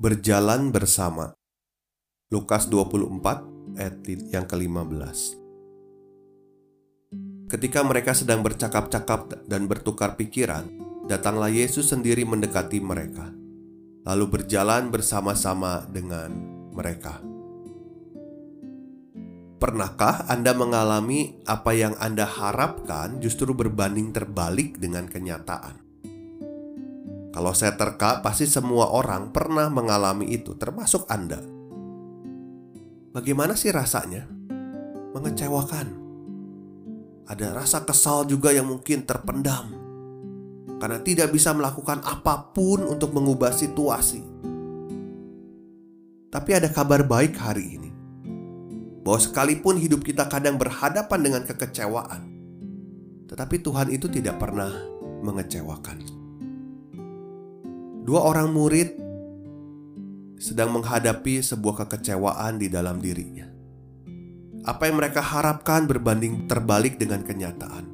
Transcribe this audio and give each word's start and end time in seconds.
Berjalan 0.00 0.72
bersama. 0.72 1.36
Lukas 2.32 2.72
24 2.72 3.76
ayat 3.76 4.00
yang 4.32 4.48
ke-15. 4.48 5.36
Ketika 7.52 7.84
mereka 7.84 8.16
sedang 8.16 8.40
bercakap-cakap 8.40 9.44
dan 9.44 9.68
bertukar 9.68 10.16
pikiran, 10.16 10.64
datanglah 11.04 11.52
Yesus 11.52 11.92
sendiri 11.92 12.24
mendekati 12.24 12.80
mereka, 12.80 13.28
lalu 14.08 14.40
berjalan 14.40 14.88
bersama-sama 14.88 15.84
dengan 15.84 16.32
mereka. 16.72 17.20
Pernahkah 19.60 20.24
Anda 20.32 20.56
mengalami 20.56 21.44
apa 21.44 21.76
yang 21.76 21.92
Anda 22.00 22.24
harapkan 22.24 23.20
justru 23.20 23.52
berbanding 23.52 24.16
terbalik 24.16 24.80
dengan 24.80 25.04
kenyataan? 25.04 25.89
Kalau 27.40 27.56
saya 27.56 27.72
terka, 27.72 28.20
pasti 28.20 28.44
semua 28.44 28.92
orang 28.92 29.32
pernah 29.32 29.72
mengalami 29.72 30.28
itu, 30.28 30.52
termasuk 30.60 31.08
Anda. 31.08 31.40
Bagaimana 33.16 33.56
sih 33.56 33.72
rasanya? 33.72 34.28
Mengecewakan. 35.16 35.88
Ada 37.24 37.56
rasa 37.56 37.88
kesal 37.88 38.28
juga 38.28 38.52
yang 38.52 38.68
mungkin 38.68 39.08
terpendam 39.08 39.72
karena 40.84 41.00
tidak 41.00 41.32
bisa 41.32 41.56
melakukan 41.56 42.04
apa 42.04 42.52
pun 42.52 42.84
untuk 42.84 43.16
mengubah 43.16 43.56
situasi. 43.56 44.20
Tapi 46.28 46.50
ada 46.52 46.68
kabar 46.68 47.08
baik 47.08 47.40
hari 47.40 47.80
ini 47.80 47.90
bahwa 49.00 49.16
sekalipun 49.16 49.80
hidup 49.80 50.04
kita 50.04 50.28
kadang 50.28 50.60
berhadapan 50.60 51.20
dengan 51.24 51.42
kekecewaan, 51.48 52.20
tetapi 53.32 53.64
Tuhan 53.64 53.88
itu 53.96 54.12
tidak 54.12 54.36
pernah 54.36 54.76
mengecewakan 55.24 56.19
dua 58.00 58.32
orang 58.32 58.48
murid 58.48 58.96
sedang 60.40 60.72
menghadapi 60.72 61.44
sebuah 61.44 61.84
kekecewaan 61.84 62.56
di 62.56 62.72
dalam 62.72 62.96
dirinya. 62.96 63.44
Apa 64.64 64.88
yang 64.88 64.96
mereka 64.96 65.20
harapkan 65.20 65.84
berbanding 65.84 66.48
terbalik 66.48 66.96
dengan 66.96 67.20
kenyataan. 67.20 67.84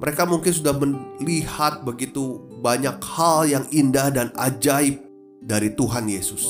Mereka 0.00 0.24
mungkin 0.24 0.52
sudah 0.54 0.72
melihat 0.78 1.82
begitu 1.82 2.46
banyak 2.62 2.96
hal 3.02 3.44
yang 3.50 3.64
indah 3.68 4.08
dan 4.14 4.28
ajaib 4.38 5.02
dari 5.42 5.74
Tuhan 5.74 6.08
Yesus. 6.08 6.46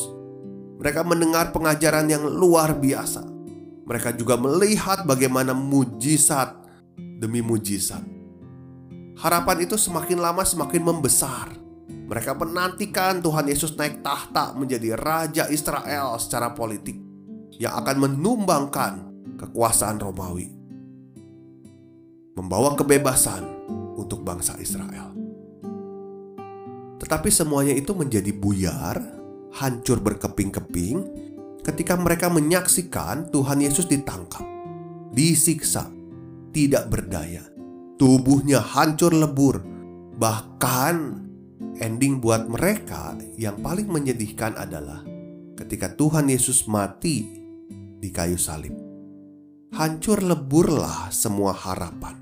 Mereka 0.81 1.05
mendengar 1.05 1.50
pengajaran 1.50 2.06
yang 2.08 2.25
luar 2.25 2.78
biasa. 2.78 3.27
Mereka 3.88 4.15
juga 4.16 4.38
melihat 4.38 5.03
bagaimana 5.03 5.50
mujizat 5.50 6.54
demi 6.97 7.42
mujizat. 7.42 8.04
Harapan 9.21 9.66
itu 9.69 9.77
semakin 9.77 10.22
lama 10.22 10.47
semakin 10.47 10.81
membesar 10.81 11.59
mereka 12.10 12.34
menantikan 12.34 13.22
Tuhan 13.22 13.47
Yesus 13.47 13.78
naik 13.78 14.03
tahta 14.03 14.50
menjadi 14.59 14.98
Raja 14.98 15.47
Israel 15.47 16.19
secara 16.19 16.50
politik 16.50 16.98
yang 17.54 17.78
akan 17.78 17.97
menumbangkan 18.03 18.93
kekuasaan 19.38 20.03
Romawi, 20.03 20.50
membawa 22.34 22.75
kebebasan 22.75 23.47
untuk 23.94 24.26
bangsa 24.26 24.59
Israel. 24.59 25.15
Tetapi 26.98 27.31
semuanya 27.31 27.78
itu 27.78 27.94
menjadi 27.94 28.34
buyar, 28.34 28.98
hancur 29.62 30.03
berkeping-keping 30.03 31.06
ketika 31.62 31.94
mereka 31.94 32.27
menyaksikan 32.27 33.31
Tuhan 33.31 33.62
Yesus 33.62 33.87
ditangkap, 33.87 34.42
disiksa, 35.15 35.87
tidak 36.50 36.91
berdaya, 36.91 37.47
tubuhnya 38.03 38.59
hancur 38.59 39.15
lebur, 39.15 39.62
bahkan 40.19 41.29
ending 41.81 42.21
buat 42.21 42.48
mereka 42.48 43.16
yang 43.37 43.60
paling 43.60 43.88
menyedihkan 43.88 44.56
adalah 44.56 45.04
ketika 45.56 45.93
Tuhan 45.93 46.32
Yesus 46.32 46.65
mati 46.65 47.28
di 48.00 48.09
kayu 48.09 48.41
salib. 48.41 48.72
Hancur 49.76 50.25
leburlah 50.25 51.12
semua 51.12 51.53
harapan. 51.54 52.16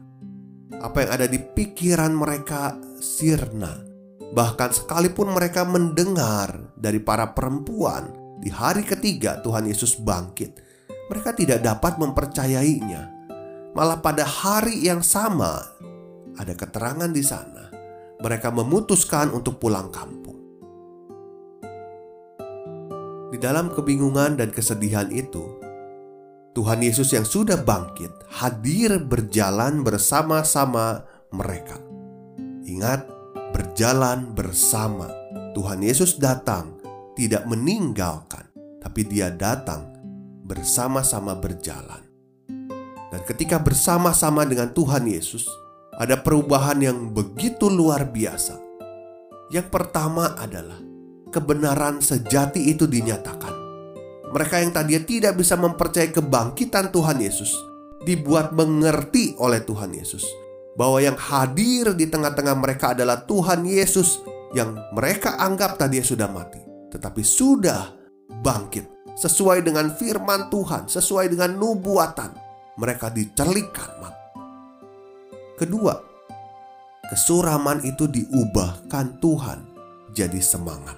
Apa 0.79 1.07
yang 1.07 1.11
ada 1.17 1.27
di 1.27 1.41
pikiran 1.41 2.13
mereka 2.13 2.77
sirna. 2.99 3.87
Bahkan 4.29 4.71
sekalipun 4.77 5.33
mereka 5.33 5.65
mendengar 5.65 6.77
dari 6.77 7.01
para 7.01 7.33
perempuan 7.33 8.13
di 8.39 8.53
hari 8.53 8.85
ketiga 8.85 9.41
Tuhan 9.41 9.65
Yesus 9.65 9.97
bangkit, 9.99 10.61
mereka 11.09 11.33
tidak 11.33 11.65
dapat 11.65 11.97
mempercayainya. 11.97 13.17
Malah 13.73 14.05
pada 14.05 14.29
hari 14.29 14.85
yang 14.85 15.01
sama 15.01 15.57
ada 16.37 16.53
keterangan 16.53 17.09
di 17.09 17.25
sana 17.25 17.68
mereka 18.19 18.51
memutuskan 18.51 19.31
untuk 19.31 19.63
pulang 19.63 19.91
kampung. 19.95 20.39
Di 23.29 23.37
dalam 23.37 23.71
kebingungan 23.71 24.41
dan 24.41 24.49
kesedihan 24.49 25.13
itu, 25.13 25.61
Tuhan 26.57 26.81
Yesus 26.83 27.13
yang 27.15 27.29
sudah 27.29 27.61
bangkit 27.61 28.11
hadir 28.35 28.99
berjalan 29.05 29.85
bersama-sama 29.87 31.07
mereka. 31.31 31.79
Ingat, 32.67 33.07
berjalan 33.55 34.35
bersama. 34.35 35.07
Tuhan 35.55 35.85
Yesus 35.85 36.17
datang 36.19 36.81
tidak 37.15 37.47
meninggalkan, 37.47 38.49
tapi 38.83 39.07
Dia 39.07 39.31
datang 39.31 39.93
bersama-sama 40.49 41.37
berjalan. 41.37 42.03
Dan 43.09 43.21
ketika 43.29 43.61
bersama-sama 43.61 44.43
dengan 44.49 44.73
Tuhan 44.73 45.05
Yesus, 45.07 45.47
ada 45.99 46.15
perubahan 46.23 46.79
yang 46.79 47.11
begitu 47.11 47.67
luar 47.67 48.07
biasa. 48.07 48.55
Yang 49.51 49.67
pertama 49.67 50.39
adalah 50.39 50.79
kebenaran 51.35 51.99
sejati 51.99 52.71
itu 52.71 52.87
dinyatakan. 52.87 53.51
Mereka 54.31 54.63
yang 54.63 54.71
tadinya 54.71 55.03
tidak 55.03 55.35
bisa 55.41 55.59
mempercayai 55.59 56.15
kebangkitan 56.15 56.95
Tuhan 56.95 57.19
Yesus 57.19 57.51
dibuat 58.07 58.55
mengerti 58.55 59.35
oleh 59.43 59.59
Tuhan 59.65 59.91
Yesus 59.91 60.23
bahwa 60.79 61.03
yang 61.03 61.19
hadir 61.19 61.97
di 61.99 62.07
tengah-tengah 62.07 62.55
mereka 62.55 62.95
adalah 62.95 63.25
Tuhan 63.27 63.67
Yesus 63.67 64.23
yang 64.55 64.79
mereka 64.95 65.35
anggap 65.41 65.81
tadinya 65.81 66.07
sudah 66.07 66.29
mati, 66.31 66.61
tetapi 66.95 67.25
sudah 67.25 67.91
bangkit 68.45 69.17
sesuai 69.19 69.67
dengan 69.67 69.91
firman 69.97 70.53
Tuhan, 70.53 70.87
sesuai 70.87 71.33
dengan 71.33 71.57
nubuatan. 71.59 72.47
Mereka 72.79 73.11
dicerlikan 73.11 73.91
mati 73.99 74.18
Kedua, 75.59 75.91
kesuraman 77.11 77.83
itu 77.83 78.07
diubahkan 78.07 79.19
Tuhan 79.19 79.59
jadi 80.15 80.39
semangat. 80.39 80.95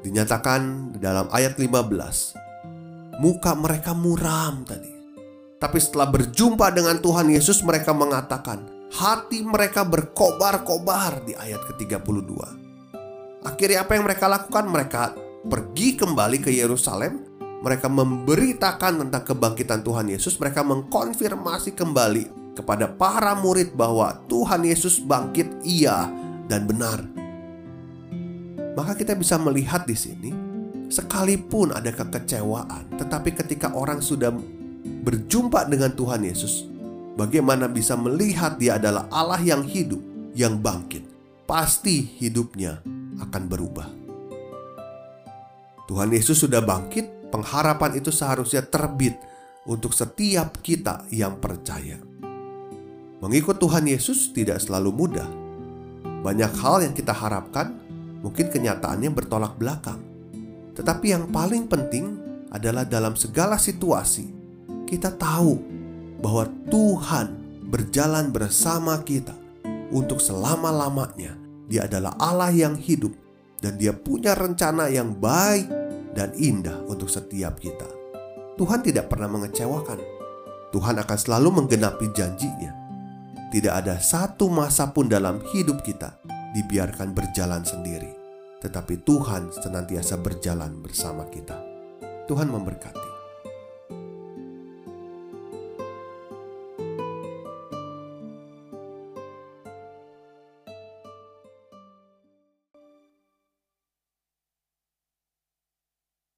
Dinyatakan 0.00 0.96
dalam 0.96 1.28
ayat 1.28 1.60
15, 1.60 3.20
muka 3.20 3.52
mereka 3.52 3.92
muram 3.92 4.64
tadi. 4.64 4.88
Tapi 5.60 5.76
setelah 5.76 6.08
berjumpa 6.08 6.72
dengan 6.72 6.96
Tuhan 6.96 7.28
Yesus 7.28 7.60
mereka 7.60 7.92
mengatakan, 7.92 8.88
hati 8.88 9.44
mereka 9.44 9.84
berkobar-kobar 9.84 11.28
di 11.28 11.36
ayat 11.36 11.60
ke-32. 11.60 12.32
Akhirnya 13.44 13.84
apa 13.84 14.00
yang 14.00 14.08
mereka 14.08 14.32
lakukan? 14.32 14.64
Mereka 14.64 15.02
pergi 15.44 16.00
kembali 16.00 16.40
ke 16.40 16.48
Yerusalem 16.48 17.34
mereka 17.64 17.88
memberitakan 17.88 19.08
tentang 19.08 19.24
kebangkitan 19.24 19.80
Tuhan 19.80 20.12
Yesus, 20.12 20.36
mereka 20.36 20.60
mengkonfirmasi 20.60 21.72
kembali 21.72 22.43
kepada 22.54 22.86
para 22.86 23.34
murid 23.34 23.74
bahwa 23.74 24.22
Tuhan 24.30 24.62
Yesus 24.64 25.02
bangkit 25.02 25.66
iya 25.66 26.08
dan 26.46 26.64
benar. 26.70 27.02
Maka 28.74 28.98
kita 28.98 29.14
bisa 29.14 29.38
melihat 29.38 29.86
di 29.86 29.94
sini, 29.94 30.30
sekalipun 30.90 31.74
ada 31.74 31.90
kekecewaan, 31.94 32.98
tetapi 32.98 33.34
ketika 33.34 33.70
orang 33.74 34.02
sudah 34.02 34.34
berjumpa 35.06 35.66
dengan 35.70 35.94
Tuhan 35.94 36.26
Yesus, 36.26 36.66
bagaimana 37.14 37.70
bisa 37.70 37.94
melihat 37.94 38.58
Dia 38.58 38.78
adalah 38.78 39.06
Allah 39.14 39.38
yang 39.42 39.62
hidup, 39.62 40.02
yang 40.34 40.58
bangkit, 40.58 41.06
pasti 41.46 42.02
hidupnya 42.18 42.82
akan 43.22 43.42
berubah. 43.46 43.88
Tuhan 45.84 46.10
Yesus 46.10 46.42
sudah 46.42 46.64
bangkit, 46.64 47.30
pengharapan 47.30 48.00
itu 48.00 48.08
seharusnya 48.08 48.64
terbit 48.64 49.14
untuk 49.68 49.92
setiap 49.92 50.58
kita 50.64 51.04
yang 51.12 51.38
percaya. 51.38 52.00
Mengikut 53.24 53.56
Tuhan 53.56 53.88
Yesus 53.88 54.36
tidak 54.36 54.60
selalu 54.60 54.92
mudah. 54.92 55.24
Banyak 56.20 56.60
hal 56.60 56.84
yang 56.84 56.92
kita 56.92 57.16
harapkan, 57.16 57.72
mungkin 58.20 58.52
kenyataannya 58.52 59.08
bertolak 59.08 59.56
belakang. 59.56 59.96
Tetapi 60.76 61.06
yang 61.08 61.32
paling 61.32 61.64
penting 61.64 62.20
adalah 62.52 62.84
dalam 62.84 63.16
segala 63.16 63.56
situasi, 63.56 64.28
kita 64.84 65.16
tahu 65.16 65.56
bahwa 66.20 66.52
Tuhan 66.68 67.26
berjalan 67.72 68.28
bersama 68.28 69.00
kita 69.00 69.32
untuk 69.88 70.20
selama-lamanya. 70.20 71.32
Dia 71.64 71.88
adalah 71.88 72.12
Allah 72.20 72.52
yang 72.52 72.76
hidup, 72.76 73.16
dan 73.64 73.80
Dia 73.80 73.96
punya 73.96 74.36
rencana 74.36 74.92
yang 74.92 75.16
baik 75.16 75.72
dan 76.12 76.36
indah 76.36 76.76
untuk 76.92 77.08
setiap 77.08 77.56
kita. 77.56 77.88
Tuhan 78.60 78.84
tidak 78.84 79.08
pernah 79.08 79.32
mengecewakan. 79.32 79.96
Tuhan 80.76 81.00
akan 81.00 81.16
selalu 81.16 81.64
menggenapi 81.64 82.12
janjinya 82.12 82.83
tidak 83.54 83.86
ada 83.86 84.02
satu 84.02 84.50
masa 84.50 84.90
pun 84.90 85.06
dalam 85.06 85.38
hidup 85.54 85.86
kita 85.86 86.18
dibiarkan 86.58 87.14
berjalan 87.14 87.62
sendiri, 87.62 88.10
tetapi 88.58 89.06
Tuhan 89.06 89.54
senantiasa 89.54 90.18
berjalan 90.18 90.82
bersama 90.82 91.22
kita. 91.30 91.62
Tuhan 92.26 92.50
memberkati. 92.50 93.13